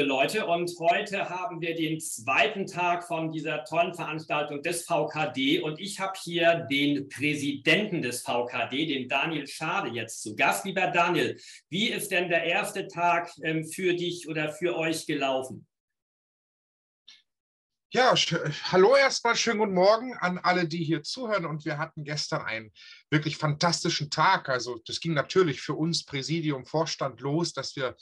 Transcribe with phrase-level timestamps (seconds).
[0.00, 0.46] Liebe Leute.
[0.46, 5.60] Und heute haben wir den zweiten Tag von dieser tollen Veranstaltung des VKD.
[5.60, 10.64] Und ich habe hier den Präsidenten des VKD, den Daniel Schade, jetzt zu Gast.
[10.64, 15.66] Lieber Daniel, wie ist denn der erste Tag ähm, für dich oder für euch gelaufen?
[17.92, 18.14] Ja,
[18.70, 21.44] hallo erstmal, schönen guten Morgen an alle, die hier zuhören.
[21.44, 22.72] Und wir hatten gestern einen
[23.10, 24.48] wirklich fantastischen Tag.
[24.48, 27.96] Also das ging natürlich für uns Präsidium, Vorstand los, dass wir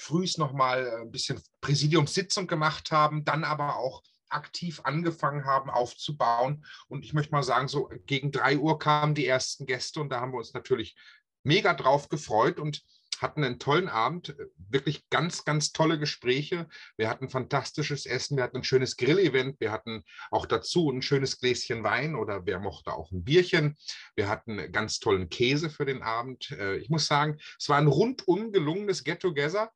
[0.00, 6.64] frühs nochmal äh, ein bisschen Präsidiumssitzung gemacht haben, dann aber auch aktiv angefangen haben aufzubauen.
[6.88, 10.20] Und ich möchte mal sagen, so gegen drei Uhr kamen die ersten Gäste und da
[10.20, 10.96] haben wir uns natürlich
[11.42, 12.82] mega drauf gefreut und
[13.20, 16.68] hatten einen tollen Abend, wirklich ganz, ganz tolle Gespräche.
[16.96, 21.38] Wir hatten fantastisches Essen, wir hatten ein schönes Grillevent, wir hatten auch dazu ein schönes
[21.38, 23.76] Gläschen Wein oder wer mochte auch ein Bierchen.
[24.16, 26.50] Wir hatten ganz tollen Käse für den Abend.
[26.52, 29.70] Äh, ich muss sagen, es war ein rundum gelungenes Get-Together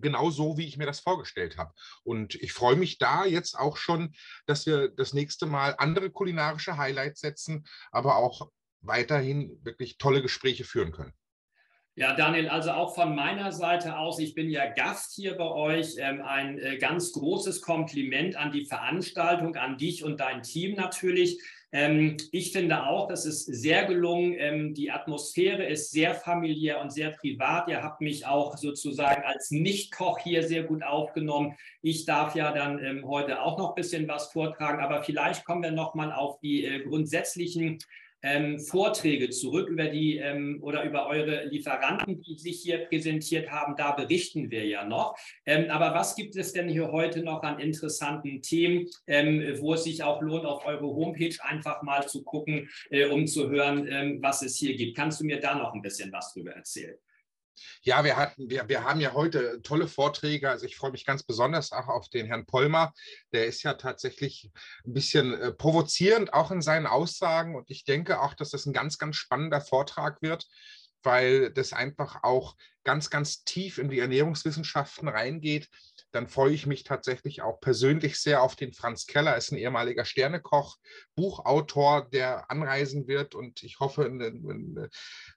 [0.00, 1.72] genau so, wie ich mir das vorgestellt habe.
[2.02, 4.14] Und ich freue mich da jetzt auch schon,
[4.46, 10.64] dass wir das nächste Mal andere kulinarische Highlights setzen, aber auch weiterhin wirklich tolle Gespräche
[10.64, 11.12] führen können.
[11.96, 15.94] Ja, Daniel, also auch von meiner Seite aus, ich bin ja Gast hier bei euch.
[15.98, 21.40] Ähm, ein äh, ganz großes Kompliment an die Veranstaltung, an dich und dein Team natürlich.
[21.74, 24.36] Ähm, ich finde auch, das ist sehr gelungen.
[24.38, 27.68] Ähm, die Atmosphäre ist sehr familiär und sehr privat.
[27.68, 31.56] Ihr habt mich auch sozusagen als Nicht-Koch hier sehr gut aufgenommen.
[31.82, 35.64] Ich darf ja dann ähm, heute auch noch ein bisschen was vortragen, aber vielleicht kommen
[35.64, 37.80] wir noch mal auf die äh, grundsätzlichen
[38.24, 43.76] ähm, Vorträge zurück über die ähm, oder über eure Lieferanten, die sich hier präsentiert haben.
[43.76, 45.16] Da berichten wir ja noch.
[45.46, 49.84] Ähm, aber was gibt es denn hier heute noch an interessanten Themen, ähm, wo es
[49.84, 54.18] sich auch lohnt, auf eure Homepage einfach mal zu gucken, äh, um zu hören, ähm,
[54.22, 54.96] was es hier gibt?
[54.96, 56.96] Kannst du mir da noch ein bisschen was drüber erzählen?
[57.82, 60.50] Ja, wir hatten, wir, wir haben ja heute tolle Vorträge.
[60.50, 62.92] Also ich freue mich ganz besonders auch auf den Herrn Pollmer.
[63.32, 64.50] Der ist ja tatsächlich
[64.84, 67.54] ein bisschen äh, provozierend auch in seinen Aussagen.
[67.56, 70.46] Und ich denke auch, dass das ein ganz, ganz spannender Vortrag wird,
[71.02, 75.68] weil das einfach auch ganz, ganz tief in die Ernährungswissenschaften reingeht
[76.14, 80.04] dann freue ich mich tatsächlich auch persönlich sehr auf den Franz Keller, ist ein ehemaliger
[80.04, 80.78] Sternekoch,
[81.16, 83.34] Buchautor, der anreisen wird.
[83.34, 84.88] Und ich hoffe, einen, einen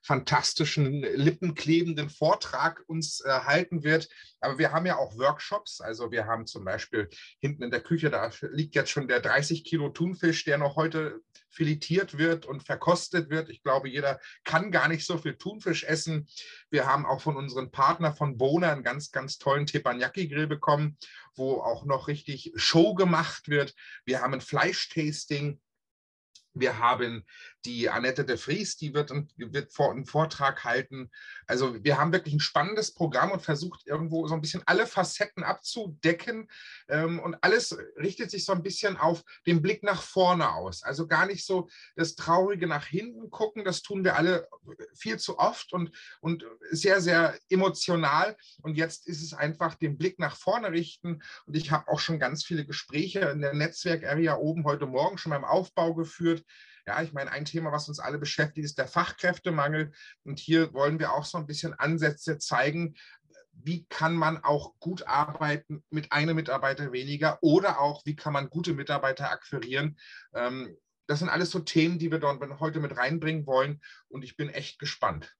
[0.02, 4.08] fantastischen, lippenklebenden Vortrag uns äh, halten wird.
[4.40, 7.08] Aber wir haben ja auch Workshops, also wir haben zum Beispiel
[7.40, 11.20] hinten in der Küche, da liegt jetzt schon der 30 Kilo Thunfisch, der noch heute
[11.50, 13.48] filetiert wird und verkostet wird.
[13.48, 16.28] Ich glaube, jeder kann gar nicht so viel Thunfisch essen.
[16.70, 20.98] Wir haben auch von unseren Partnern von Bona einen ganz, ganz tollen Teppanyaki-Grill bekommen,
[21.34, 23.74] wo auch noch richtig Show gemacht wird.
[24.04, 25.60] Wir haben ein Fleischtasting.
[26.54, 27.24] Wir haben
[27.64, 31.10] die Annette de Vries, die wird, wird einen Vortrag halten.
[31.46, 35.42] Also wir haben wirklich ein spannendes Programm und versucht irgendwo so ein bisschen alle Facetten
[35.42, 36.48] abzudecken.
[36.88, 40.82] Ähm, und alles richtet sich so ein bisschen auf den Blick nach vorne aus.
[40.82, 43.64] Also gar nicht so das Traurige nach hinten gucken.
[43.64, 44.48] Das tun wir alle
[44.94, 45.90] viel zu oft und,
[46.20, 48.36] und sehr, sehr emotional.
[48.62, 51.22] Und jetzt ist es einfach den Blick nach vorne richten.
[51.46, 55.30] Und ich habe auch schon ganz viele Gespräche in der Netzwerk-Area oben heute Morgen schon
[55.30, 56.44] beim Aufbau geführt
[56.88, 59.92] ja, ich meine, ein Thema, was uns alle beschäftigt, ist der Fachkräftemangel.
[60.24, 62.94] Und hier wollen wir auch so ein bisschen Ansätze zeigen,
[63.52, 68.48] wie kann man auch gut arbeiten mit einem Mitarbeiter weniger oder auch, wie kann man
[68.48, 69.98] gute Mitarbeiter akquirieren.
[70.32, 73.82] Ähm, das sind alles so Themen, die wir dort heute mit reinbringen wollen.
[74.08, 75.34] Und ich bin echt gespannt.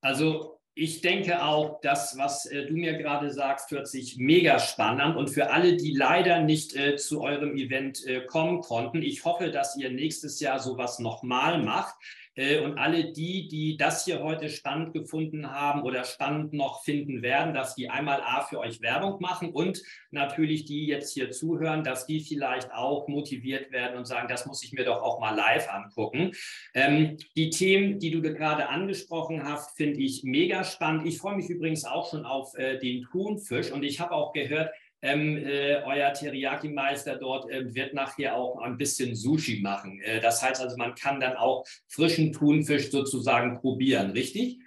[0.00, 5.00] Also ich denke auch, das, was äh, du mir gerade sagst, hört sich mega spannend
[5.00, 5.16] an.
[5.16, 9.50] Und für alle, die leider nicht äh, zu eurem Event äh, kommen konnten, ich hoffe,
[9.50, 11.94] dass ihr nächstes Jahr sowas nochmal macht.
[12.36, 17.22] Äh, und alle die, die das hier heute spannend gefunden haben oder spannend noch finden
[17.22, 21.82] werden, dass die einmal A für euch Werbung machen und natürlich die jetzt hier zuhören,
[21.82, 25.34] dass die vielleicht auch motiviert werden und sagen, das muss ich mir doch auch mal
[25.34, 26.32] live angucken.
[26.74, 31.06] Ähm, die Themen, die du gerade angesprochen hast, finde ich mega spannend.
[31.06, 34.70] Ich freue mich übrigens auch schon auf äh, den Thunfisch und ich habe auch gehört,
[35.06, 40.00] ähm, äh, euer Teriyaki-Meister dort äh, wird nachher auch ein bisschen Sushi machen.
[40.02, 44.58] Äh, das heißt also, man kann dann auch frischen Thunfisch sozusagen probieren, richtig?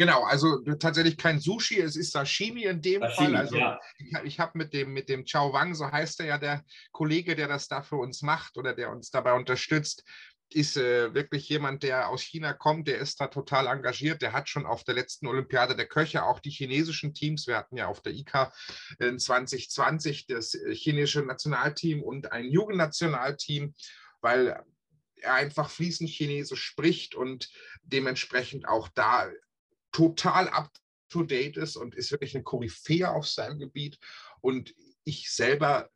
[0.00, 3.36] Genau, also tatsächlich kein Sushi, es ist Sashimi in dem Sashimi, Fall.
[3.36, 3.78] Also ja.
[3.98, 7.36] ich, ich habe mit dem, mit dem Chao Wang, so heißt er ja, der Kollege,
[7.36, 10.02] der das da für uns macht oder der uns dabei unterstützt,
[10.52, 14.20] ist äh, wirklich jemand, der aus China kommt, der ist da total engagiert.
[14.22, 17.76] Der hat schon auf der letzten Olympiade der Köche auch die chinesischen Teams, wir hatten
[17.76, 18.12] ja auf der
[18.98, 23.74] in 2020 das äh, chinesische Nationalteam und ein Jugendnationalteam,
[24.20, 24.48] weil
[25.16, 27.50] er einfach fließend Chinesisch spricht und
[27.82, 29.30] dementsprechend auch da
[29.92, 30.70] total up
[31.08, 33.98] to date ist und ist wirklich eine Koryphäe auf seinem Gebiet.
[34.40, 34.74] Und
[35.04, 35.90] ich selber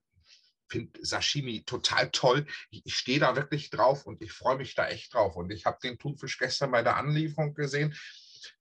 [0.69, 2.46] finde Sashimi total toll.
[2.70, 5.37] Ich, ich stehe da wirklich drauf und ich freue mich da echt drauf.
[5.37, 7.94] Und ich habe den Thunfisch gestern bei der Anlieferung gesehen.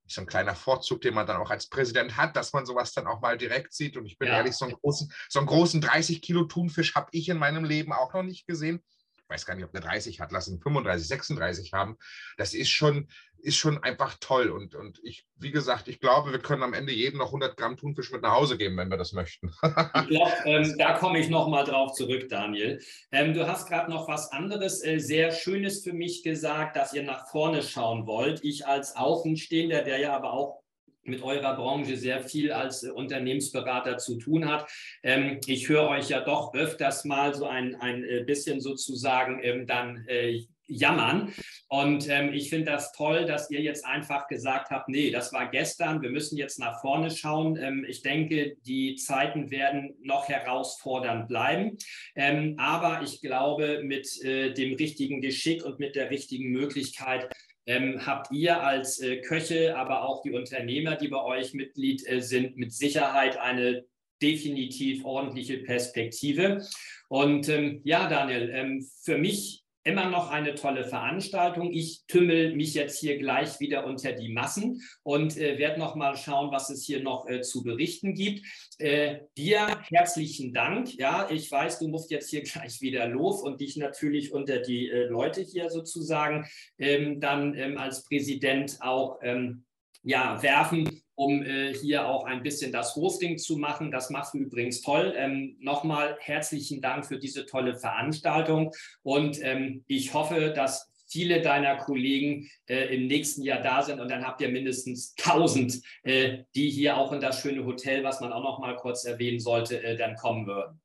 [0.06, 3.08] So ein kleiner Vorzug, den man dann auch als Präsident hat, dass man sowas dann
[3.08, 3.98] auch mal direkt sieht.
[3.98, 4.38] Und ich bin ja.
[4.38, 7.94] ehrlich, so einen großen, so einen großen 30 Kilo Thunfisch habe ich in meinem Leben
[7.94, 8.84] auch noch nicht gesehen
[9.30, 11.98] weiß gar nicht, ob der 30 hat, lassen 35, 36 haben.
[12.38, 13.08] Das ist schon,
[13.40, 14.50] ist schon einfach toll.
[14.50, 17.78] Und, und ich, wie gesagt, ich glaube, wir können am Ende jedem noch 100 Gramm
[17.78, 19.54] Thunfisch mit nach Hause geben, wenn wir das möchten.
[19.64, 22.80] ich glaube, ähm, da komme ich nochmal drauf zurück, Daniel.
[23.12, 27.04] Ähm, du hast gerade noch was anderes, äh, sehr Schönes für mich gesagt, dass ihr
[27.04, 28.44] nach vorne schauen wollt.
[28.44, 30.63] Ich als Außenstehender, der ja aber auch
[31.04, 34.70] mit eurer Branche sehr viel als Unternehmensberater zu tun hat.
[35.04, 39.68] Ähm, ich höre euch ja doch öfters mal so ein, ein äh, bisschen sozusagen ähm,
[39.68, 41.34] dann äh, jammern.
[41.68, 45.50] Und ähm, ich finde das toll, dass ihr jetzt einfach gesagt habt, nee, das war
[45.50, 47.58] gestern, wir müssen jetzt nach vorne schauen.
[47.58, 51.78] Ähm, ich denke, die Zeiten werden noch herausfordernd bleiben.
[52.16, 57.30] Ähm, aber ich glaube, mit äh, dem richtigen Geschick und mit der richtigen Möglichkeit
[57.66, 62.22] ähm, habt ihr als äh, Köche, aber auch die Unternehmer, die bei euch Mitglied äh,
[62.22, 63.86] sind, mit Sicherheit eine
[64.22, 66.66] definitiv ordentliche Perspektive.
[67.10, 71.72] Und ähm, ja, Daniel, ähm, für mich immer noch eine tolle Veranstaltung.
[71.72, 76.16] Ich tümmel mich jetzt hier gleich wieder unter die Massen und äh, werde noch mal
[76.16, 78.46] schauen, was es hier noch äh, zu berichten gibt.
[78.80, 80.94] Äh, dir herzlichen Dank.
[80.96, 84.90] Ja, ich weiß, du musst jetzt hier gleich wieder los und dich natürlich unter die
[84.90, 86.46] äh, Leute hier sozusagen
[86.78, 89.66] ähm, dann ähm, als Präsident auch ähm,
[90.04, 93.92] ja, werfen um äh, hier auch ein bisschen das Hosting zu machen.
[93.92, 95.14] Das machst du übrigens toll.
[95.16, 98.72] Ähm, Nochmal herzlichen Dank für diese tolle Veranstaltung
[99.02, 104.10] und ähm, ich hoffe, dass viele deiner Kollegen äh, im nächsten Jahr da sind und
[104.10, 108.34] dann habt ihr mindestens 1000, äh, die hier auch in das schöne Hotel, was man
[108.34, 110.82] auch noch mal kurz erwähnen sollte, äh, dann kommen würden.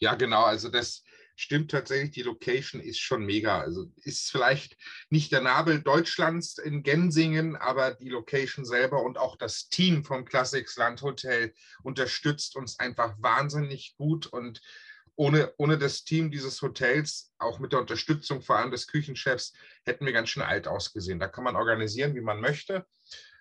[0.00, 0.44] Ja, genau.
[0.44, 1.02] Also das,
[1.40, 3.60] stimmt tatsächlich, die Location ist schon mega.
[3.60, 4.76] Also ist vielleicht
[5.08, 10.24] nicht der Nabel Deutschlands in Gensingen, aber die Location selber und auch das Team vom
[10.24, 14.60] Classics Landhotel unterstützt uns einfach wahnsinnig gut und
[15.14, 19.52] ohne, ohne das Team dieses Hotels, auch mit der Unterstützung vor allem des Küchenchefs,
[19.84, 21.18] hätten wir ganz schön alt ausgesehen.
[21.18, 22.86] Da kann man organisieren, wie man möchte.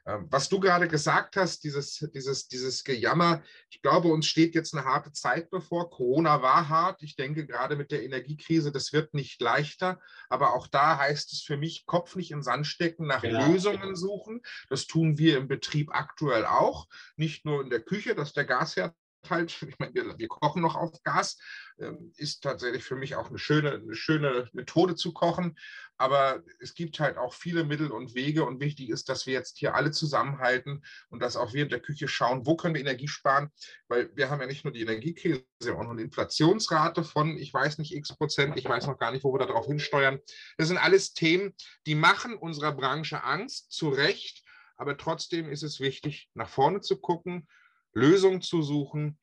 [0.08, 4.74] Ähm, was du gerade gesagt hast, dieses, dieses, dieses Gejammer, ich glaube, uns steht jetzt
[4.74, 5.90] eine harte Zeit bevor.
[5.90, 7.04] Corona war hart.
[7.04, 10.00] Ich denke, gerade mit der Energiekrise, das wird nicht leichter.
[10.30, 13.48] Aber auch da heißt es für mich, Kopf nicht in Sand stecken, nach genau.
[13.48, 14.42] Lösungen suchen.
[14.70, 16.88] Das tun wir im Betrieb aktuell auch.
[17.18, 18.96] Nicht nur in der Küche, dass der Gasherd
[19.30, 21.38] halt, ich meine, wir, wir, kochen noch auf Gas,
[21.80, 25.58] ähm, ist tatsächlich für mich auch eine schöne, eine schöne Methode zu kochen.
[26.00, 29.58] Aber es gibt halt auch viele Mittel und Wege und wichtig ist, dass wir jetzt
[29.58, 33.08] hier alle zusammenhalten und dass auch wir in der Küche schauen, wo können wir Energie
[33.08, 33.50] sparen,
[33.88, 37.52] weil wir haben ja nicht nur die Energiekrise, sondern auch noch eine Inflationsrate von, ich
[37.52, 40.20] weiß nicht, x Prozent, ich weiß noch gar nicht, wo wir darauf hinsteuern.
[40.58, 41.56] Das sind alles Themen,
[41.88, 44.44] die machen unserer Branche Angst, zu Recht.
[44.76, 47.48] Aber trotzdem ist es wichtig, nach vorne zu gucken,
[47.98, 49.18] Lösungen zu suchen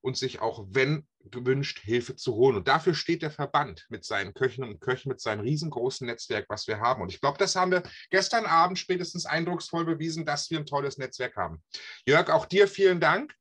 [0.00, 2.56] und sich auch, wenn gewünscht, Hilfe zu holen.
[2.56, 6.66] Und dafür steht der Verband mit seinen Köchen und Köchen, mit seinem riesengroßen Netzwerk, was
[6.66, 7.02] wir haben.
[7.02, 10.98] Und ich glaube, das haben wir gestern Abend spätestens eindrucksvoll bewiesen, dass wir ein tolles
[10.98, 11.62] Netzwerk haben.
[12.06, 13.34] Jörg, auch dir vielen Dank.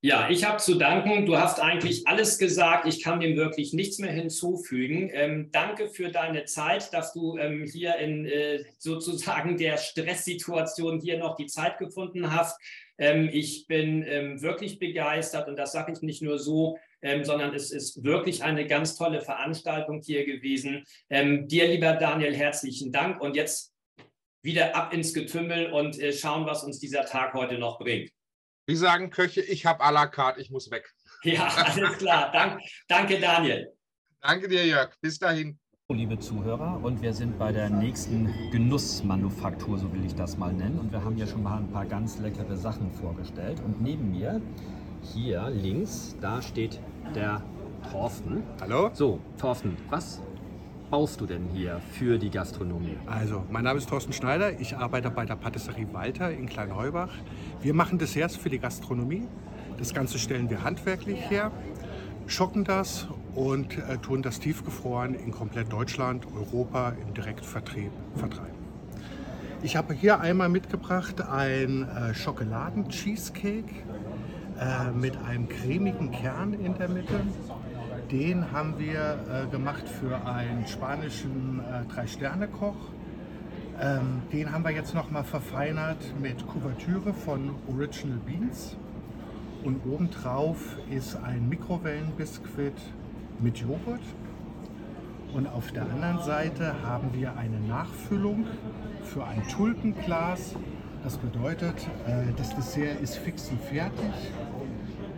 [0.00, 1.26] Ja, ich habe zu danken.
[1.26, 2.86] Du hast eigentlich alles gesagt.
[2.86, 5.10] Ich kann dem wirklich nichts mehr hinzufügen.
[5.12, 11.18] Ähm, danke für deine Zeit, dass du ähm, hier in äh, sozusagen der Stresssituation hier
[11.18, 12.60] noch die Zeit gefunden hast.
[12.98, 17.54] Ähm, ich bin ähm, wirklich begeistert und das sage ich nicht nur so, ähm, sondern
[17.54, 20.84] es ist wirklich eine ganz tolle Veranstaltung hier gewesen.
[21.08, 23.72] Ähm, dir, lieber Daniel, herzlichen Dank und jetzt
[24.42, 28.10] wieder ab ins Getümmel und äh, schauen, was uns dieser Tag heute noch bringt.
[28.66, 30.92] Wie sagen Köche, ich habe à la carte, ich muss weg.
[31.22, 32.30] Ja, alles klar.
[32.32, 33.72] Dank, danke, Daniel.
[34.20, 34.94] Danke dir, Jörg.
[35.00, 35.58] Bis dahin.
[35.90, 40.78] Liebe Zuhörer, und wir sind bei der nächsten Genussmanufaktur, so will ich das mal nennen.
[40.78, 43.62] Und wir haben hier schon mal ein paar ganz leckere Sachen vorgestellt.
[43.64, 44.42] Und neben mir,
[45.00, 46.78] hier links, da steht
[47.14, 47.42] der
[47.90, 48.42] Thorsten.
[48.60, 48.90] Hallo?
[48.92, 50.20] So, Thorsten, was
[50.90, 52.98] baust du denn hier für die Gastronomie?
[53.06, 54.60] Also, mein Name ist Thorsten Schneider.
[54.60, 57.14] Ich arbeite bei der Patisserie Walter in Kleinheubach.
[57.62, 59.26] Wir machen Desserts für die Gastronomie.
[59.78, 61.50] Das Ganze stellen wir handwerklich her,
[62.26, 68.58] schocken das und äh, tun das tiefgefroren in komplett Deutschland, Europa im Direktvertrieb vertreiben.
[69.62, 73.74] Ich habe hier einmal mitgebracht ein äh, Schokoladen-Cheesecake
[74.60, 77.20] äh, mit einem cremigen Kern in der Mitte
[78.10, 82.76] den haben wir äh, gemacht für einen spanischen äh, Drei-Sterne-Koch.
[83.80, 88.76] Ähm, den haben wir jetzt nochmal verfeinert mit Kuvertüre von Original Beans.
[89.62, 92.72] Und obendrauf ist ein Mikrowellenbiskuit
[93.40, 94.00] mit Joghurt.
[95.34, 98.46] Und auf der anderen Seite haben wir eine Nachfüllung
[99.02, 100.54] für ein Tulpenglas.
[101.04, 104.12] Das bedeutet, äh, das Dessert ist fix und fertig.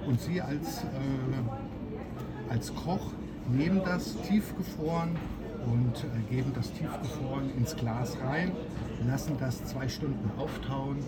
[0.07, 3.12] Und Sie als, äh, als Koch
[3.49, 5.17] nehmen das tiefgefroren
[5.67, 8.53] und äh, geben das tiefgefroren ins Glas rein,
[9.07, 10.99] lassen das zwei Stunden auftauen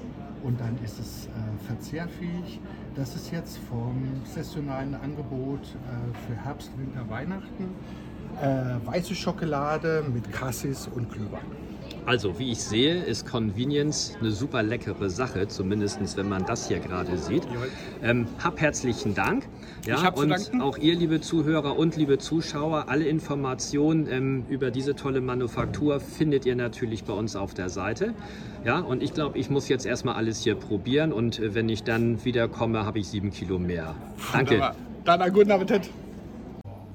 [0.43, 2.61] und dann ist es äh, verzehrfähig.
[2.95, 7.75] Das ist jetzt vom saisonalen Angebot äh, für Herbst, Winter, Weihnachten.
[8.41, 11.62] Äh, weiße Schokolade mit Cassis und Glühwein.
[12.05, 16.81] Also, wie ich sehe, ist Convenience eine super leckere Sache, zumindest wenn man das hier
[16.81, 17.47] gerade sieht.
[18.03, 19.47] Ähm, hab herzlichen Dank.
[19.87, 25.21] Ja, und auch ihr, liebe Zuhörer und liebe Zuschauer, alle Informationen ähm, über diese tolle
[25.21, 28.15] Manufaktur findet ihr natürlich bei uns auf der Seite.
[28.65, 31.85] Ja, und ich glaube, ich muss jetzt erstmal alles hier probieren und äh, wenn ich
[31.85, 33.95] dann wiederkomme, habe ich sieben Kilo mehr.
[34.33, 34.55] Danke.
[34.55, 34.77] Wunderbar.
[35.05, 35.91] Dann einen guten Appetit.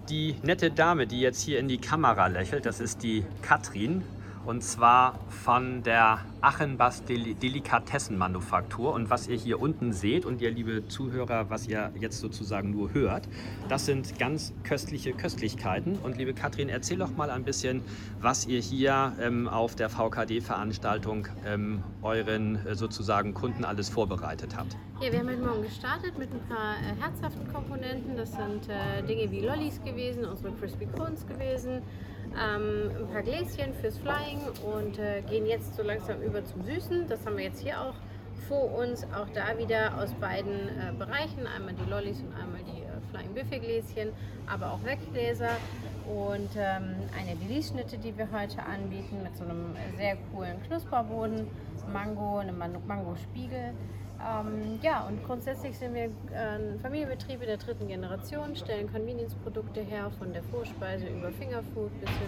[0.09, 4.03] Die nette Dame, die jetzt hier in die Kamera lächelt, das ist die Katrin.
[4.47, 8.93] Und zwar von der Achenbass Del Delikatessenmanufaktur.
[8.93, 12.93] Und was ihr hier unten seht und ihr liebe Zuhörer, was ihr jetzt sozusagen nur
[12.93, 13.27] hört,
[13.67, 15.97] das sind ganz köstliche Köstlichkeiten.
[15.97, 17.81] Und liebe Katrin, erzähl doch mal ein bisschen,
[18.21, 24.77] was ihr hier ähm, auf der VKD-Veranstaltung ähm, euren äh, sozusagen Kunden alles vorbereitet habt.
[25.01, 28.15] Ja, wir haben heute Morgen gestartet mit ein paar äh, herzhaften Komponenten.
[28.15, 31.81] Das sind äh, Dinge wie Lollis gewesen, unsere Crispy Cones gewesen,
[32.39, 37.07] ähm, ein paar Gläschen fürs Flying und äh, gehen jetzt so langsam über zum Süßen.
[37.07, 37.95] Das haben wir jetzt hier auch
[38.47, 39.03] vor uns.
[39.05, 41.47] Auch da wieder aus beiden äh, Bereichen.
[41.47, 44.13] Einmal die Lollis und einmal die äh, Flying Buffet Gläschen,
[44.45, 45.51] aber auch Weggläser.
[46.07, 51.47] Und ähm, eine Delice-Schnitte, die wir heute anbieten mit so einem sehr coolen Knusperboden,
[51.91, 53.73] Mango, einem Man- Mango-Spiegel.
[54.19, 59.81] Ähm, ja, und grundsätzlich sind wir äh, ein Familienbetrieb in der dritten Generation, stellen Convenience-Produkte
[59.81, 62.27] her, von der Vorspeise über Fingerfood bis hin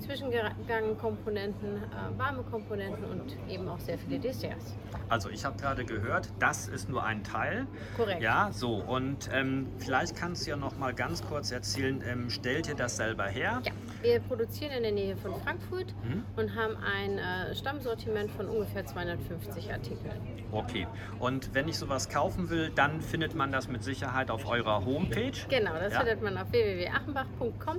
[0.00, 4.74] Zwischengangkomponenten, äh, warme Komponenten und eben auch sehr viele Desserts.
[5.08, 7.66] Also ich habe gerade gehört, das ist nur ein Teil.
[7.96, 8.22] Korrekt.
[8.22, 12.68] Ja, so und ähm, vielleicht kannst du ja noch mal ganz kurz erzählen, ähm, stellt
[12.68, 13.60] ihr das selber her?
[13.64, 13.72] Ja,
[14.02, 16.24] wir produzieren in der Nähe von Frankfurt Mhm.
[16.36, 20.16] und haben ein äh, Stammsortiment von ungefähr 250 Artikeln.
[20.52, 20.86] Okay.
[21.20, 25.32] Und wenn ich sowas kaufen will, dann findet man das mit Sicherheit auf eurer Homepage.
[25.48, 26.00] Genau, das Ja.
[26.00, 27.76] findet man auf www.achenbach.com.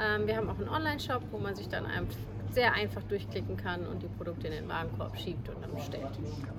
[0.00, 2.14] Ähm, wir haben auch einen Online-Shop, wo man sich dann einfach
[2.50, 6.06] sehr einfach durchklicken kann und die Produkte in den Warenkorb schiebt und dann bestellt.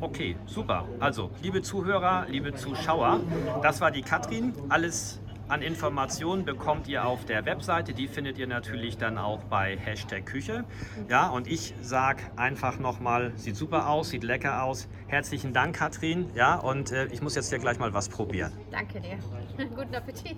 [0.02, 0.86] Okay, super.
[1.00, 3.22] Also, liebe Zuhörer, liebe Zuschauer,
[3.64, 4.54] das war die Katrin.
[4.70, 7.94] Alles an Informationen bekommt ihr auf der Webseite.
[7.94, 10.64] Die findet ihr natürlich dann auch bei Hashtag Küche.
[11.10, 14.88] Ja, und ich sage einfach nochmal, sieht super aus, sieht lecker aus.
[15.08, 16.30] Herzlichen Dank, Katrin.
[16.36, 18.52] Ja, und äh, ich muss jetzt hier gleich mal was probieren.
[18.72, 19.18] Danke dir.
[19.76, 20.38] Guten Appetit.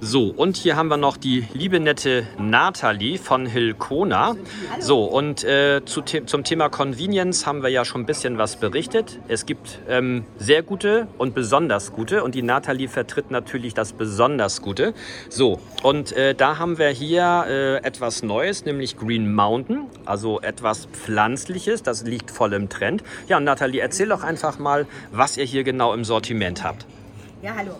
[0.00, 4.36] So, und hier haben wir noch die liebe nette Nathalie von Hilkona.
[4.78, 8.56] So, und äh, zu The zum Thema Convenience haben wir ja schon ein bisschen was
[8.56, 9.18] berichtet.
[9.28, 13.92] Es gibt ähm, sehr gute und besonders gute und die Nathalie vertritt natürlich das
[14.36, 14.94] besonders gute.
[15.30, 20.86] So, und äh, da haben wir hier äh, etwas Neues, nämlich Green Mountain, also etwas
[20.86, 23.02] Pflanzliches, das liegt voll im Trend.
[23.28, 26.86] Ja, Nathalie, erzähl doch einfach mal, was ihr hier genau im Sortiment habt.
[27.42, 27.72] Ja, hallo.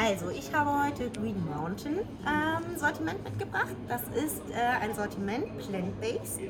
[0.00, 3.74] Also, ich habe heute Green Mountain ähm, Sortiment mitgebracht.
[3.88, 6.40] Das ist äh, ein Sortiment plant-based.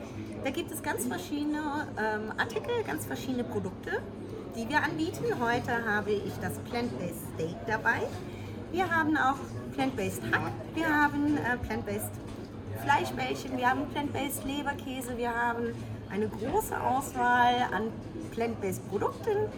[0.44, 4.02] Da gibt es ganz verschiedene ähm, Artikel, ganz verschiedene Produkte,
[4.54, 5.24] die wir anbieten.
[5.40, 8.02] Heute habe ich das plant-based Steak dabei.
[8.70, 9.38] Wir haben auch
[9.74, 10.52] plant-based Hack.
[10.74, 12.10] Wir haben äh, plant-based
[12.82, 13.56] Fleischbällchen.
[13.56, 15.16] Wir haben plant-based Leberkäse.
[15.16, 15.74] Wir haben
[16.10, 17.92] eine große Auswahl an
[18.32, 19.48] plant-based Produkten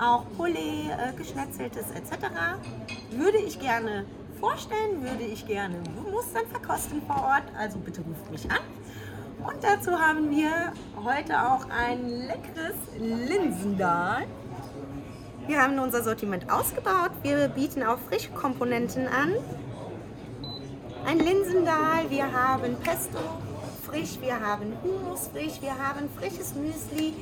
[0.00, 2.26] auch Poulet, äh, geschnetzeltes etc.
[3.10, 4.06] Würde ich gerne
[4.40, 5.76] vorstellen, würde ich gerne
[6.10, 8.60] Mustern verkosten vor Ort, also bitte ruft mich an.
[9.44, 10.72] Und dazu haben wir
[11.04, 14.26] heute auch ein leckeres Linsendahl.
[15.46, 17.10] Wir haben unser Sortiment ausgebaut.
[17.22, 19.34] Wir bieten auch frische Komponenten an.
[21.06, 23.18] Ein Linsendahl, wir haben Pesto
[23.84, 27.14] frisch, wir haben Hummus frisch, wir haben frisches Müsli,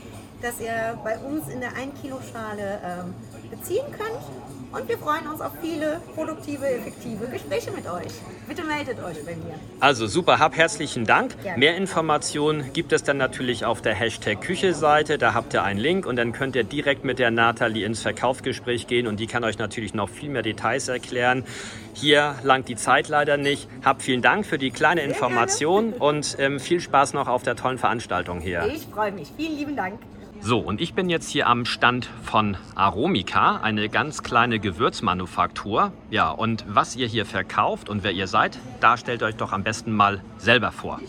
[0.42, 3.14] das ihr bei uns in der 1 Kilo Schale ähm,
[3.50, 4.47] beziehen könnt.
[4.72, 8.12] Und wir freuen uns auf viele produktive, effektive Gespräche mit euch.
[8.48, 9.54] Bitte meldet euch bei mir.
[9.80, 11.40] Also super, hab herzlichen Dank.
[11.42, 11.58] Gerne.
[11.58, 15.16] Mehr Informationen gibt es dann natürlich auf der Hashtag Küche-Seite.
[15.16, 18.86] Da habt ihr einen Link und dann könnt ihr direkt mit der Nathalie ins Verkaufsgespräch
[18.86, 21.44] gehen und die kann euch natürlich noch viel mehr Details erklären.
[21.94, 23.68] Hier langt die Zeit leider nicht.
[23.84, 27.56] Hab vielen Dank für die kleine Information und ähm, ähm, viel Spaß noch auf der
[27.56, 28.66] tollen Veranstaltung hier.
[28.66, 29.28] Ich freue mich.
[29.36, 30.00] Vielen lieben Dank.
[30.40, 35.92] So, und ich bin jetzt hier am Stand von Aromica, eine ganz kleine Gewürzmanufaktur.
[36.10, 39.64] Ja, und was ihr hier verkauft und wer ihr seid, da stellt euch doch am
[39.64, 41.00] besten mal selber vor.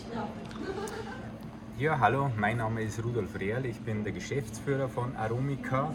[1.78, 5.94] Ja, hallo, mein Name ist Rudolf Rehl, ich bin der Geschäftsführer von Aromica.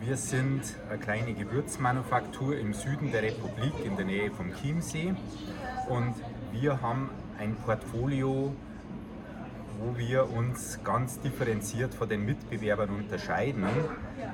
[0.00, 5.14] Wir sind eine kleine Gewürzmanufaktur im Süden der Republik in der Nähe vom Chiemsee
[5.88, 6.14] und
[6.52, 8.54] wir haben ein Portfolio
[9.78, 13.66] wo wir uns ganz differenziert von den Mitbewerbern unterscheiden,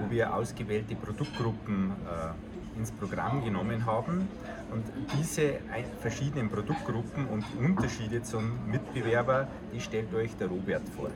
[0.00, 4.28] wo wir ausgewählte Produktgruppen äh, ins Programm genommen haben.
[4.70, 4.84] Und
[5.18, 5.58] diese
[6.00, 11.11] verschiedenen Produktgruppen und die Unterschiede zum Mitbewerber, die stellt euch der Robert vor.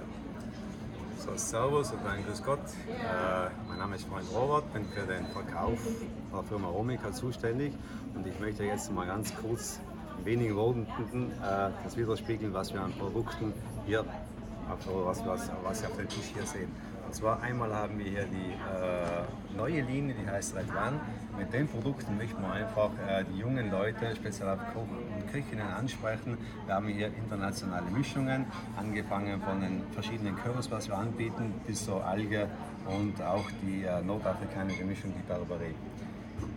[1.18, 2.60] So, servus und ein Grüß Gott.
[2.60, 5.78] Äh, mein Name ist Freund Robert, bin für den Verkauf
[6.32, 7.72] der Firma Romica zuständig
[8.14, 9.80] und ich möchte jetzt mal ganz kurz
[10.24, 10.86] wenigen Worten
[11.42, 13.52] äh, das widerspiegeln, was wir an Produkten
[13.86, 14.04] hier,
[15.04, 16.70] was, was, was Sie auf dem Tisch hier sehen.
[17.06, 21.00] Und zwar einmal haben wir hier die äh, neue Linie, die heißt Red One.
[21.38, 25.68] Mit den Produkten möchten wir einfach äh, die jungen Leute, speziell auf Koch und Köchinnen
[25.68, 26.36] ansprechen.
[26.66, 28.46] Wir haben hier internationale Mischungen,
[28.76, 32.48] angefangen von den verschiedenen Currys, was wir anbieten, bis zur Alge
[32.86, 35.74] und auch die äh, nordafrikanische Mischung, die Barbarie.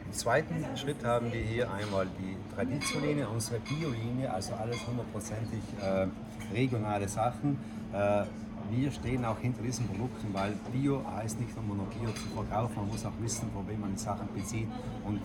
[0.10, 6.08] Im zweiten Schritt haben wir hier einmal die Traditiolinie, unsere Biolinie, also alles hundertprozentig äh,
[6.52, 7.60] regionale Sachen.
[7.94, 8.24] Äh,
[8.72, 12.88] wir stehen auch hinter diesen Produkten, weil Bio heißt nicht nur Bio zu verkaufen, man
[12.88, 14.68] muss auch wissen, von wem man die Sachen bezieht
[15.06, 15.22] und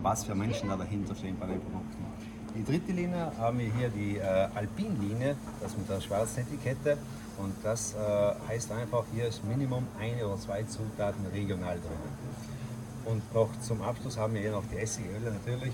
[0.00, 2.06] was für Menschen da dahinter stehen bei den Produkten.
[2.56, 6.96] Die dritte Linie haben wir hier die äh, Alpin-Linie, das mit der schwarzen Etikette.
[7.36, 7.98] Und das äh,
[8.48, 12.23] heißt einfach, hier ist Minimum eine oder zwei Zutaten regional drin.
[13.04, 15.72] Und noch zum Abschluss haben wir hier noch die Essigöle natürlich.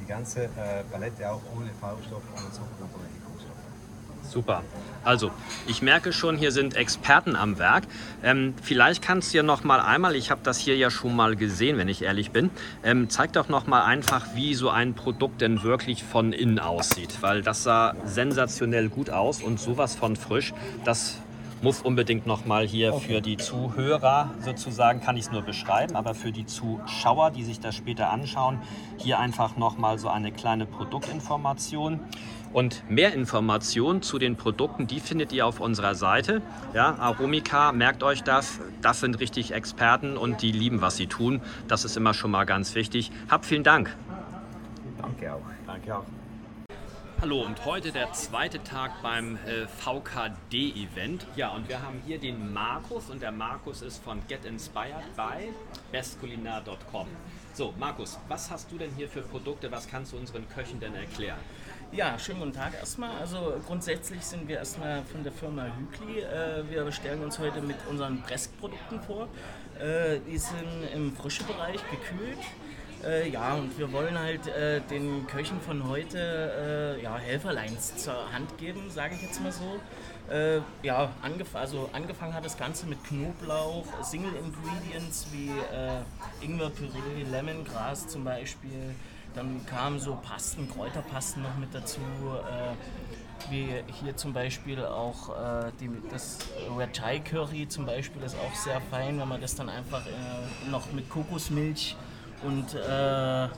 [0.00, 4.32] Die ganze äh, Palette auch ohne Farbstoff, ohne Zucker und ohne Wirkungsstoffe.
[4.32, 4.62] Super.
[5.04, 5.30] Also,
[5.66, 7.84] ich merke schon, hier sind Experten am Werk.
[8.22, 11.36] Ähm, vielleicht kannst du ja noch mal einmal, ich habe das hier ja schon mal
[11.36, 12.50] gesehen, wenn ich ehrlich bin,
[12.84, 17.18] ähm, zeig doch noch mal einfach, wie so ein Produkt denn wirklich von innen aussieht,
[17.20, 20.54] weil das sah sensationell gut aus und sowas von frisch.
[20.84, 21.16] Das
[21.62, 26.32] muss unbedingt nochmal hier für die Zuhörer sozusagen, kann ich es nur beschreiben, aber für
[26.32, 28.58] die Zuschauer, die sich das später anschauen,
[28.98, 32.00] hier einfach nochmal so eine kleine Produktinformation.
[32.52, 36.42] Und mehr Informationen zu den Produkten, die findet ihr auf unserer Seite.
[36.74, 41.40] Ja, Aromica, merkt euch das, das sind richtig Experten und die lieben, was sie tun.
[41.68, 43.10] Das ist immer schon mal ganz wichtig.
[43.30, 43.96] Habt vielen Dank.
[45.00, 45.40] Danke auch.
[45.66, 46.04] Danke auch.
[47.22, 51.24] Hallo und heute der zweite Tag beim äh, VKD-Event.
[51.36, 55.52] Ja, und wir haben hier den Markus und der Markus ist von Get Inspired by
[55.92, 57.06] bestkulinar.com.
[57.54, 59.70] So, Markus, was hast du denn hier für Produkte?
[59.70, 61.38] Was kannst du unseren Köchen denn erklären?
[61.92, 63.16] Ja, schönen guten Tag erstmal.
[63.18, 66.22] Also grundsätzlich sind wir erstmal von der Firma Hügli.
[66.22, 69.28] Äh, wir stellen uns heute mit unseren Pressprodukten vor.
[69.78, 72.38] Äh, die sind im frischen Bereich gekühlt
[73.04, 78.32] äh, ja, und wir wollen halt äh, den Köchen von heute äh, ja, Helferleins zur
[78.32, 79.80] Hand geben, sage ich jetzt mal so.
[80.32, 87.24] Äh, ja, angef also angefangen hat das Ganze mit Knoblauch, Single Ingredients wie äh, Ingwerpüree,
[87.30, 88.94] Lemongras zum Beispiel.
[89.34, 93.68] Dann kamen so Pasten, Kräuterpasten noch mit dazu äh, wie
[94.00, 95.34] hier zum Beispiel auch
[95.80, 96.38] die, das
[96.78, 100.02] Red Chai Curry zum Beispiel ist auch sehr fein, wenn man das dann einfach
[100.70, 101.96] noch mit Kokosmilch
[102.44, 103.48] und äh,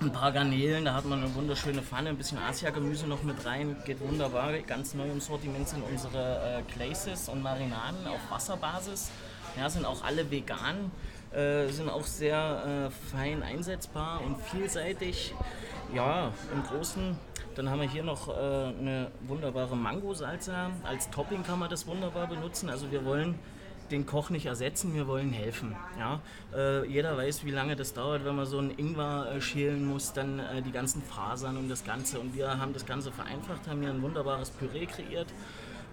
[0.00, 3.76] ein paar Garnelen, da hat man eine wunderschöne Pfanne, ein bisschen Asia-Gemüse noch mit rein,
[3.84, 4.52] geht wunderbar.
[4.58, 9.10] Ganz neu im Sortiment sind unsere äh, Glaces und Marinaden auf Wasserbasis.
[9.56, 10.90] Ja, sind auch alle vegan,
[11.32, 15.32] äh, sind auch sehr äh, fein einsetzbar und vielseitig.
[15.94, 17.16] Ja, im Großen
[17.54, 20.70] dann haben wir hier noch äh, eine wunderbare Mango-Salsa.
[20.82, 22.68] Als Topping kann man das wunderbar benutzen.
[22.68, 23.38] Also wir wollen
[23.90, 25.76] den Koch nicht ersetzen, wir wollen helfen.
[25.98, 26.20] Ja?
[26.54, 30.12] Äh, jeder weiß, wie lange das dauert, wenn man so einen Ingwer äh, schälen muss,
[30.12, 32.20] dann äh, die ganzen Fasern und das Ganze.
[32.20, 35.28] Und wir haben das Ganze vereinfacht, haben hier ein wunderbares Püree kreiert,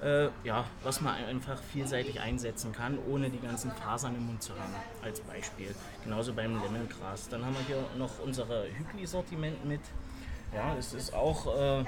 [0.01, 4.53] äh, ja, was man einfach vielseitig einsetzen kann, ohne die ganzen Fasern im Mund zu
[4.53, 4.73] haben,
[5.03, 5.75] als Beispiel.
[6.03, 7.29] Genauso beim Lemongras.
[7.29, 9.81] Dann haben wir hier noch unser Hügli-Sortiment mit.
[10.53, 11.85] Ja, es ist auch, äh,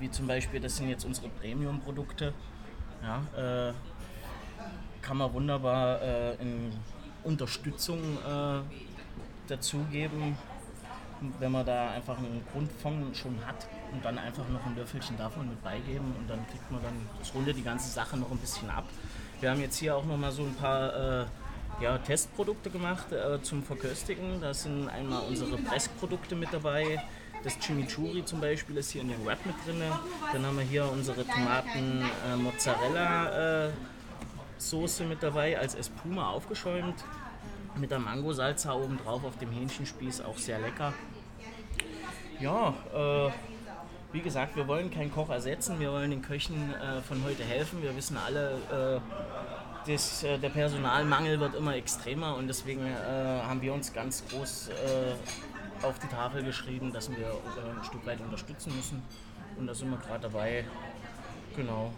[0.00, 2.32] wie zum Beispiel, das sind jetzt unsere Premium-Produkte.
[3.02, 3.72] Ja, äh,
[5.02, 6.72] kann man wunderbar äh, in
[7.24, 8.60] Unterstützung äh,
[9.48, 10.36] dazugeben,
[11.38, 15.48] wenn man da einfach einen Grundfond schon hat und dann einfach noch ein Löffelchen davon
[15.48, 18.70] mit beigeben und dann kriegt man dann, das rundet die ganze Sache noch ein bisschen
[18.70, 18.84] ab.
[19.40, 21.26] Wir haben jetzt hier auch noch mal so ein paar äh,
[21.80, 24.40] ja, Testprodukte gemacht äh, zum Verköstigen.
[24.40, 27.02] Da sind einmal unsere Pressprodukte mit dabei,
[27.42, 29.82] Das Chimichurri zum Beispiel ist hier in dem Wrap mit drin.
[30.32, 33.70] Dann haben wir hier unsere Tomaten äh, Mozzarella äh,
[34.58, 37.04] Soße mit dabei, als Espuma aufgeschäumt.
[37.76, 40.92] Mit der Mangosalza oben drauf auf dem Hähnchenspieß, auch sehr lecker.
[42.38, 43.30] Ja, äh,
[44.12, 47.82] wie gesagt, wir wollen keinen Koch ersetzen, wir wollen den Köchen äh, von heute helfen.
[47.82, 49.00] Wir wissen alle,
[49.86, 54.22] äh, das, äh, der Personalmangel wird immer extremer und deswegen äh, haben wir uns ganz
[54.28, 59.02] groß äh, auf die Tafel geschrieben, dass wir äh, ein Stück weit unterstützen müssen.
[59.56, 60.64] Und da sind wir gerade dabei.
[61.56, 61.92] Genau.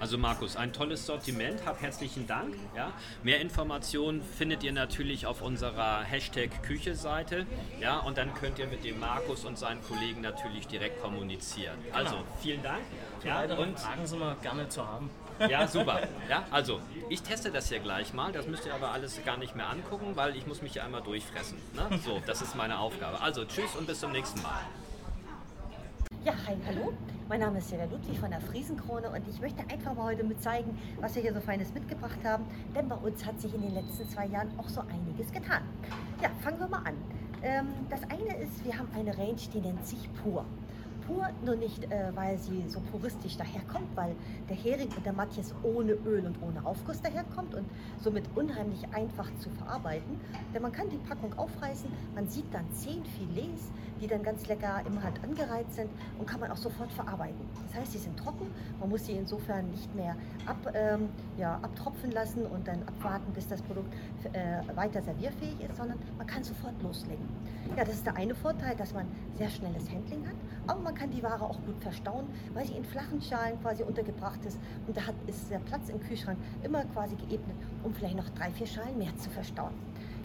[0.00, 2.54] Also Markus, ein tolles Sortiment, hab herzlichen Dank.
[2.74, 2.90] Ja.
[3.22, 7.46] Mehr Informationen findet ihr natürlich auf unserer Hashtag Küche-Seite.
[7.80, 11.76] Ja, und dann könnt ihr mit dem Markus und seinen Kollegen natürlich direkt kommunizieren.
[11.92, 12.80] Also vielen Dank.
[13.24, 15.10] Ja, und Fragen sind wir gerne zu haben.
[15.50, 16.00] Ja, super.
[16.30, 18.32] Ja, also ich teste das hier gleich mal.
[18.32, 21.02] Das müsst ihr aber alles gar nicht mehr angucken, weil ich muss mich hier einmal
[21.02, 21.58] durchfressen.
[21.74, 21.98] Ne?
[22.02, 23.20] So, das ist meine Aufgabe.
[23.20, 24.60] Also tschüss und bis zum nächsten Mal.
[26.22, 26.92] Ja, hi, hallo.
[27.30, 30.42] Mein Name ist Silvia Ludwig von der Friesenkrone und ich möchte einfach mal heute mit
[30.42, 32.44] zeigen, was wir hier so Feines mitgebracht haben.
[32.76, 35.62] Denn bei uns hat sich in den letzten zwei Jahren auch so einiges getan.
[36.22, 36.94] Ja, fangen wir mal an.
[37.42, 40.44] Ähm, das eine ist, wir haben eine Range, die nennt sich Pur
[41.10, 44.14] pur, nur nicht, äh, weil sie so puristisch daherkommt, weil
[44.48, 47.66] der Hering und der Matjes ohne Öl und ohne Aufguss daherkommt und
[48.00, 50.20] somit unheimlich einfach zu verarbeiten.
[50.54, 53.70] Denn man kann die Packung aufreißen, man sieht dann zehn Filets,
[54.00, 57.40] die dann ganz lecker im Hand angereizt sind und kann man auch sofort verarbeiten.
[57.66, 58.46] Das heißt, sie sind trocken,
[58.78, 63.46] man muss sie insofern nicht mehr ab, ähm, ja, abtropfen lassen und dann abwarten, bis
[63.46, 63.92] das Produkt
[64.32, 67.28] äh, weiter servierfähig ist, sondern man kann sofort loslegen.
[67.76, 70.34] Ja, das ist der eine Vorteil, dass man sehr schnelles Handling hat,
[70.66, 74.44] aber man kann die Ware auch gut verstauen, weil sie in flachen Schalen quasi untergebracht
[74.44, 78.28] ist und da hat, ist der Platz im Kühlschrank immer quasi geebnet, um vielleicht noch
[78.30, 79.72] drei, vier Schalen mehr zu verstauen.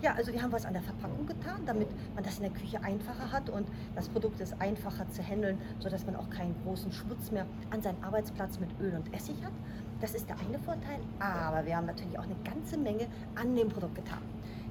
[0.02, 2.84] Ja, also wir haben was an der Verpackung getan, damit man das in der Küche
[2.84, 7.32] einfacher hat und das Produkt ist einfacher zu handeln, sodass man auch keinen großen Schmutz
[7.32, 9.54] mehr an seinem Arbeitsplatz mit Öl und Essig hat.
[10.02, 13.70] Das ist der eine Vorteil, aber wir haben natürlich auch eine ganze Menge an dem
[13.70, 14.22] Produkt getan.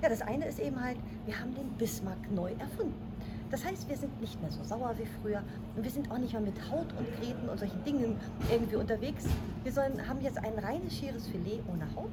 [0.02, 3.13] Ja, das eine ist eben halt, wir haben den Bismarck neu erfunden.
[3.50, 5.42] Das heißt, wir sind nicht mehr so sauer wie früher
[5.76, 8.16] und wir sind auch nicht mehr mit Haut und Gräten und solchen Dingen
[8.50, 9.24] irgendwie unterwegs.
[9.62, 12.10] Wir sollen, haben jetzt ein reines schieres Filet ohne Haut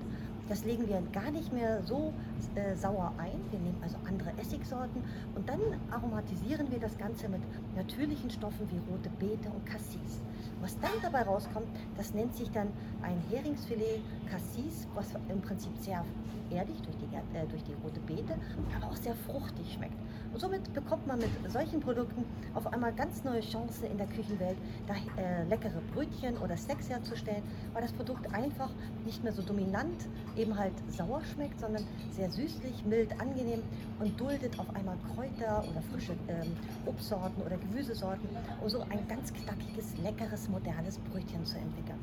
[0.52, 2.14] das legen wir gar nicht mehr so
[2.56, 3.40] äh, sauer ein.
[3.52, 5.02] Wir nehmen also andere Essigsorten
[5.34, 7.40] und dann aromatisieren wir das Ganze mit
[7.74, 10.22] natürlichen Stoffen wie rote Beete und Cassis.
[10.60, 12.68] Was dann dabei rauskommt, das nennt sich dann
[13.02, 16.04] ein Heringsfilet Cassis, was im Prinzip sehr
[16.50, 18.36] erdig durch äh, durch die rote Beete,
[18.76, 19.98] aber auch sehr fruchtig schmeckt.
[20.34, 24.58] Und somit bekommt man mit solchen Produkten auf einmal ganz neue Chancen in der Küchenwelt,
[24.88, 27.44] da äh, leckere Brötchen oder Snacks herzustellen,
[27.74, 28.70] weil das Produkt einfach
[29.06, 33.62] nicht mehr so dominant eben halt sauer schmeckt, sondern sehr süßlich, mild, angenehm
[34.00, 38.30] und duldet auf einmal Kräuter oder frische ähm, Obstsorten oder Gemüsesorten,
[38.62, 42.00] um so ein ganz knackiges, leckeres, modernes Brötchen zu entwickeln.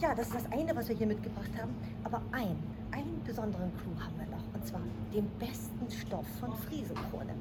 [0.00, 1.74] Ja, das ist das eine, was wir hier mitgebracht haben.
[2.04, 2.56] Aber ein,
[2.92, 4.37] einen besonderen Clou haben wir noch.
[4.58, 4.80] Und zwar
[5.14, 7.32] den besten Stoff von Friesenkrone.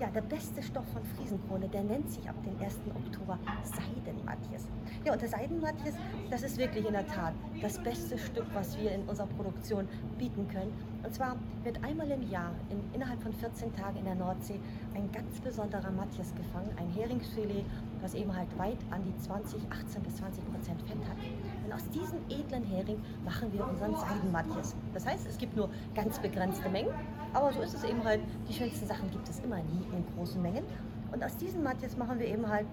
[0.00, 2.78] Ja, der beste Stoff von Friesenkrone, der nennt sich ab dem 1.
[2.88, 4.66] Oktober Seidenmatjes.
[5.04, 5.94] Ja, und der Seidenmatjes,
[6.30, 10.48] das ist wirklich in der Tat das beste Stück, was wir in unserer Produktion bieten
[10.48, 10.72] können.
[11.02, 14.58] Und zwar wird einmal im Jahr in, innerhalb von 14 Tagen in der Nordsee
[14.94, 17.66] ein ganz besonderer Matjes gefangen, ein Heringsfilet,
[18.02, 21.16] was eben halt weit an die 20, 18 bis 20 Prozent Fett hat.
[21.64, 24.74] Und aus diesem edlen Hering machen wir unseren Seidenmatjes.
[24.92, 26.92] Das heißt, es gibt nur ganz begrenzte Mengen,
[27.32, 28.20] aber so ist es eben halt.
[28.48, 30.64] Die schönsten Sachen gibt es immer nie in großen Mengen.
[31.12, 32.66] Und aus diesen Matjes machen wir eben halt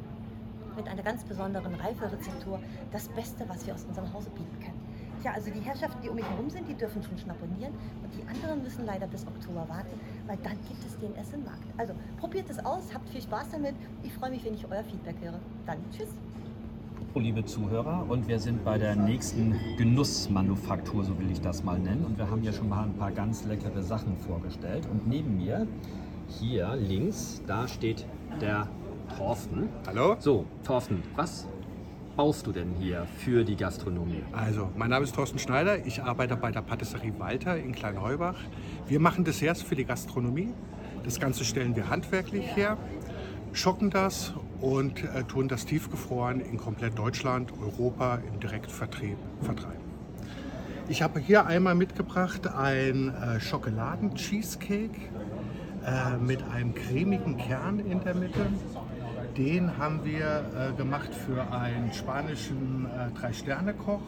[0.76, 2.60] mit einer ganz besonderen Reiferezeptur
[2.92, 4.80] das Beste, was wir aus unserem Hause bieten können.
[5.24, 8.26] Ja, also die Herrschaften, die um mich herum sind, die dürfen schon schnapponieren und die
[8.30, 11.64] anderen müssen leider bis Oktober warten, weil dann gibt es den Essen Markt.
[11.78, 13.74] Also probiert es aus, habt viel Spaß damit.
[14.04, 15.40] Ich freue mich, wenn ich euer Feedback höre.
[15.66, 16.10] Dann tschüss.
[17.16, 22.06] Liebe Zuhörer, und wir sind bei der nächsten Genussmanufaktur, so will ich das mal nennen.
[22.06, 24.88] Und wir haben ja schon mal ein paar ganz leckere Sachen vorgestellt.
[24.92, 25.68] Und neben mir,
[26.28, 28.06] hier links, da steht
[28.40, 28.68] der
[29.18, 29.68] Thorsten.
[29.88, 30.16] Hallo?
[30.20, 31.48] So, Thorsten, was
[32.16, 34.24] baust du denn hier für die Gastronomie?
[34.32, 35.86] Also, mein Name ist Thorsten Schneider.
[35.86, 38.36] Ich arbeite bei der Patisserie Walter in Kleinheubach.
[38.88, 40.54] Wir machen Desserts für die Gastronomie.
[41.04, 42.78] Das Ganze stellen wir handwerklich her,
[43.54, 49.80] schocken das und äh, tun das tiefgefroren in komplett Deutschland, Europa im Direktvertrieb vertreiben.
[50.90, 54.90] Ich habe hier einmal mitgebracht ein äh, Schokoladen-Cheesecake
[55.86, 58.48] äh, mit einem cremigen Kern in der Mitte.
[59.40, 64.02] Den haben wir äh, gemacht für einen spanischen äh, Drei-Sterne-Koch.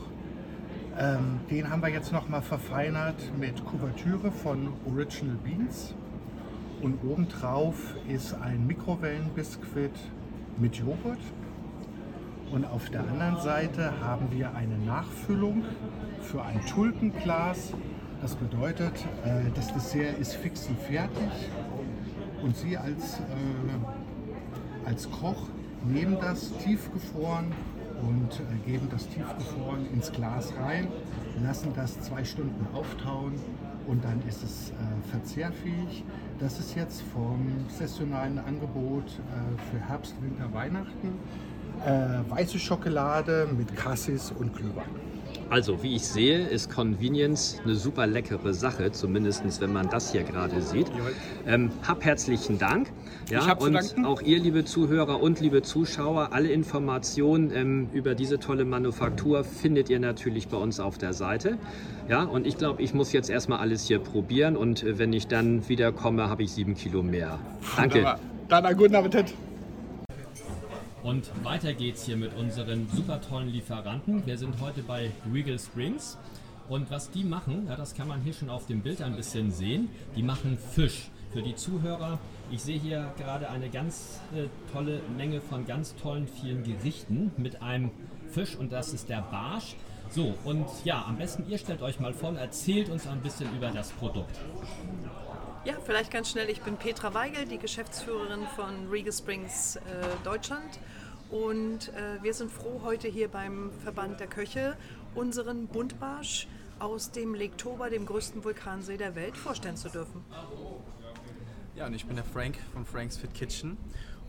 [1.00, 5.96] Ähm, den haben wir jetzt noch mal verfeinert mit Kuvertüre von Original Beans.
[6.82, 9.98] Und obendrauf ist ein Mikrowellenbiskuit
[10.58, 11.22] mit Joghurt.
[12.52, 15.64] Und auf der anderen Seite haben wir eine Nachfüllung
[16.20, 17.72] für ein Tulpenglas.
[18.22, 21.32] Das bedeutet, äh, das Dessert ist fix und fertig.
[22.44, 24.01] Und Sie als, äh,
[24.92, 25.48] als Koch
[25.86, 27.54] nehmen das tiefgefroren
[28.02, 30.90] und äh, geben das tiefgefroren ins Glas rein,
[31.42, 33.36] lassen das zwei Stunden auftauen
[33.88, 34.74] und dann ist es äh,
[35.10, 36.04] verzehrfähig.
[36.40, 41.14] Das ist jetzt vom saisonalen Angebot äh, für Herbst, Winter, Weihnachten.
[41.86, 45.11] Äh, weiße Schokolade mit Cassis und Glühwein.
[45.52, 50.24] Also, wie ich sehe, ist Convenience eine super leckere Sache, zumindest wenn man das hier
[50.24, 50.88] gerade sieht.
[51.46, 52.90] Ähm, hab herzlichen Dank.
[53.30, 58.64] Ja, und auch ihr, liebe Zuhörer und liebe Zuschauer, alle Informationen ähm, über diese tolle
[58.64, 61.58] Manufaktur findet ihr natürlich bei uns auf der Seite.
[62.08, 65.28] Ja, und ich glaube, ich muss jetzt erstmal alles hier probieren und äh, wenn ich
[65.28, 67.40] dann wiederkomme, habe ich sieben Kilo mehr.
[67.76, 67.96] Danke.
[67.96, 68.20] Wunderbar.
[68.48, 69.34] Dann einen guten Appetit.
[71.04, 74.24] Und weiter geht's hier mit unseren super tollen Lieferanten.
[74.28, 76.18] Wir sind heute bei Regal Springs.
[76.70, 79.52] Und was die machen, ja, das kann man hier schon auf dem Bild ein bisschen
[79.52, 81.10] sehen, die machen Fisch.
[81.34, 82.20] Für die Zuhörer,
[82.52, 87.62] ich sehe hier gerade eine ganz äh, tolle Menge von ganz tollen vielen Gerichten mit
[87.62, 87.90] einem
[88.30, 89.76] Fisch und das ist der Barsch.
[90.10, 93.48] So, und ja, am besten ihr stellt euch mal vor und erzählt uns ein bisschen
[93.56, 94.38] über das Produkt.
[95.64, 96.50] Ja, vielleicht ganz schnell.
[96.50, 99.80] Ich bin Petra Weigel, die Geschäftsführerin von Regal Springs äh,
[100.24, 100.80] Deutschland.
[101.30, 104.76] Und äh, wir sind froh, heute hier beim Verband der Köche
[105.14, 106.48] unseren Buntbarsch
[106.80, 110.26] aus dem Lake Toba, dem größten Vulkansee der Welt, vorstellen zu dürfen.
[111.76, 113.78] Ja, und ich bin der Frank von Frank's Fit Kitchen.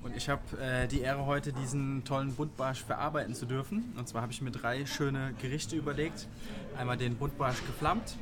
[0.03, 3.95] Und ich habe äh, die Ehre, heute diesen tollen Buntbarsch verarbeiten zu dürfen.
[3.97, 6.29] Und zwar habe ich mir drei schöne Gerichte überlegt.
[6.77, 8.19] Einmal den Buntbarsch geflammt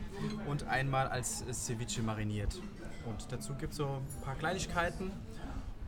[0.46, 2.60] und einmal als Ceviche mariniert.
[3.10, 5.12] Und dazu gibt es so ein paar Kleinigkeiten.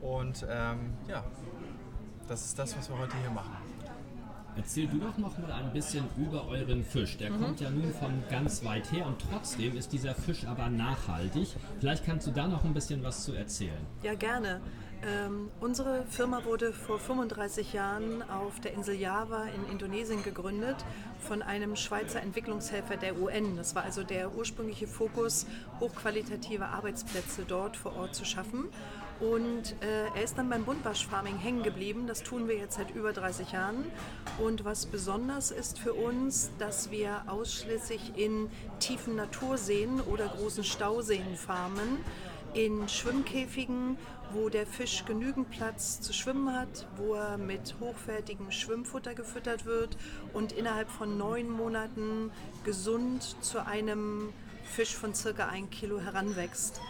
[0.00, 1.24] Und ähm, ja,
[2.28, 3.56] das ist das, was wir heute hier machen.
[4.56, 7.16] Erzähl du doch noch mal ein bisschen über euren Fisch.
[7.16, 7.40] Der Mhm.
[7.42, 11.48] kommt ja nun von ganz weit her und trotzdem ist dieser Fisch aber nachhaltig.
[11.80, 13.80] Vielleicht kannst du da noch ein bisschen was zu erzählen.
[14.02, 14.60] Ja, gerne.
[15.04, 20.76] Ähm, unsere Firma wurde vor 35 Jahren auf der Insel Java in Indonesien gegründet
[21.18, 23.56] von einem Schweizer Entwicklungshelfer der UN.
[23.56, 25.46] Das war also der ursprüngliche Fokus,
[25.80, 28.66] hochqualitative Arbeitsplätze dort vor Ort zu schaffen.
[29.22, 32.08] Und äh, er ist dann beim Buntbarsch-Farming hängen geblieben.
[32.08, 33.84] Das tun wir jetzt seit über 30 Jahren.
[34.38, 41.36] Und was besonders ist für uns, dass wir ausschließlich in tiefen Naturseen oder großen Stauseen
[41.36, 41.98] farmen
[42.52, 43.96] in Schwimmkäfigen,
[44.32, 49.96] wo der Fisch genügend Platz zu schwimmen hat, wo er mit hochwertigem Schwimmfutter gefüttert wird
[50.32, 52.32] und innerhalb von neun Monaten
[52.64, 54.32] gesund zu einem
[54.64, 56.80] Fisch von circa ein Kilo heranwächst.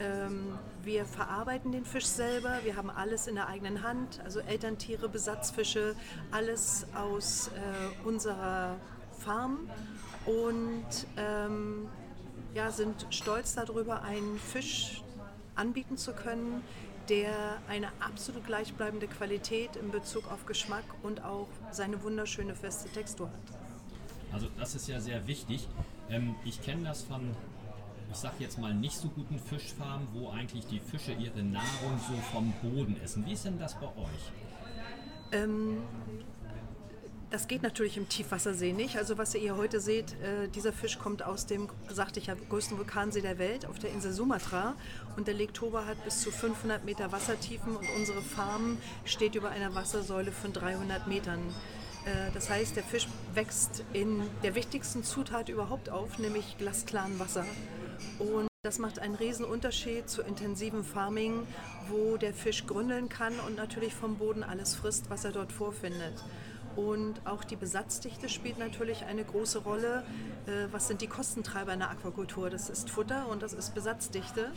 [0.00, 5.08] Ähm, wir verarbeiten den Fisch selber, wir haben alles in der eigenen Hand, also Elterntiere,
[5.08, 5.94] Besatzfische,
[6.30, 8.76] alles aus äh, unserer
[9.18, 9.70] Farm
[10.26, 11.88] und ähm,
[12.54, 15.02] ja, sind stolz darüber, einen Fisch
[15.54, 16.62] anbieten zu können,
[17.08, 23.28] der eine absolut gleichbleibende Qualität in Bezug auf Geschmack und auch seine wunderschöne feste Textur
[23.28, 24.32] hat.
[24.32, 25.68] Also das ist ja sehr wichtig.
[26.08, 27.34] Ähm, ich kenne das von,
[28.12, 32.14] ich sag jetzt mal, nicht so guten Fischfarmen, wo eigentlich die Fische ihre Nahrung so
[32.30, 33.24] vom Boden essen.
[33.26, 34.32] Wie ist denn das bei euch?
[35.32, 35.78] Ähm,
[37.30, 38.98] das geht natürlich im Tiefwassersee nicht.
[38.98, 42.36] Also was ihr hier heute seht, äh, dieser Fisch kommt aus dem, sagte ich ja,
[42.50, 44.74] größten Vulkansee der Welt auf der Insel Sumatra.
[45.16, 49.48] Und der Lake Toba hat bis zu 500 Meter Wassertiefen und unsere Farm steht über
[49.48, 51.40] einer Wassersäule von 300 Metern.
[52.04, 57.46] Äh, das heißt, der Fisch wächst in der wichtigsten Zutat überhaupt auf, nämlich glasklaren Wasser.
[58.18, 61.46] Und das macht einen riesen Unterschied zu intensivem Farming,
[61.88, 66.14] wo der Fisch gründeln kann und natürlich vom Boden alles frisst, was er dort vorfindet.
[66.76, 70.04] Und auch die Besatzdichte spielt natürlich eine große Rolle.
[70.46, 72.50] Äh, Was sind die Kostentreiber in der Aquakultur?
[72.50, 74.50] Das ist Futter und das ist Besatzdichte.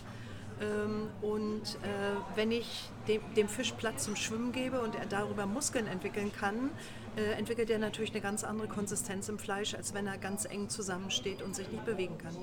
[0.61, 5.45] Ähm, Und äh, wenn ich dem, dem Fisch Platz zum Schwimmen gebe und er darüber
[5.45, 6.69] Muskeln entwickeln kann,
[7.17, 10.69] äh, entwickelt er natürlich eine ganz andere Konsistenz im Fleisch, als wenn er ganz eng
[10.69, 12.35] zusammensteht und sich nicht bewegen kann.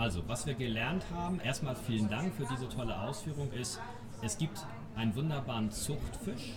[0.00, 3.78] Also, was wir gelernt haben, erstmal vielen Dank für diese tolle Ausführung, ist,
[4.22, 4.64] es gibt
[4.96, 6.54] einen wunderbaren Zuchtfisch,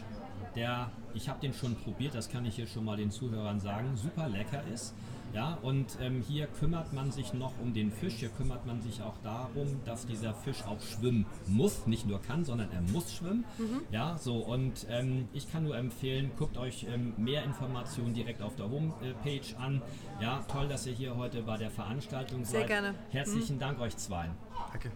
[0.56, 3.98] der, ich habe den schon probiert, das kann ich hier schon mal den Zuhörern sagen,
[3.98, 4.94] super lecker ist.
[5.34, 9.02] Ja, und ähm, hier kümmert man sich noch um den Fisch, hier kümmert man sich
[9.02, 13.44] auch darum, dass dieser Fisch auch schwimmen muss, nicht nur kann, sondern er muss schwimmen.
[13.58, 13.82] Mhm.
[13.92, 18.56] Ja, so und ähm, ich kann nur empfehlen, guckt euch ähm, mehr Informationen direkt auf
[18.56, 19.82] der Homepage an.
[20.22, 22.68] Ja, toll, dass ihr hier heute bei der Veranstaltung Sehr seid.
[22.68, 22.96] gerne.
[23.10, 23.60] Herzlichen Mhm.
[23.60, 24.30] Dank euch zwei.
[24.72, 24.92] Danke.